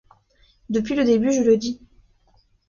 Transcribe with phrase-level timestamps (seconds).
[0.71, 1.79] Depuis le début je le dis.